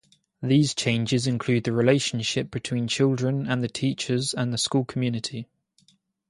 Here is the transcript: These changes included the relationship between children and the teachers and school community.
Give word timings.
These 0.41 0.73
changes 0.73 1.27
included 1.27 1.65
the 1.65 1.73
relationship 1.73 2.49
between 2.49 2.87
children 2.87 3.45
and 3.47 3.61
the 3.61 3.67
teachers 3.67 4.33
and 4.33 4.59
school 4.59 4.83
community. 4.83 5.47